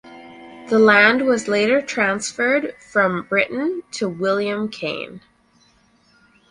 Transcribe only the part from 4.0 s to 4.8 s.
William